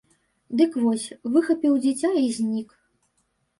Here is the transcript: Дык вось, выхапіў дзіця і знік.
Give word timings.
Дык 0.61 0.71
вось, 0.85 1.05
выхапіў 1.35 1.73
дзіця 1.85 2.11
і 2.25 2.35
знік. 2.41 2.69